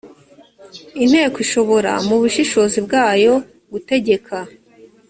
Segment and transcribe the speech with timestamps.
[1.03, 3.33] inteko ishobora mu bushishozi bwayo
[3.71, 4.35] gutegeka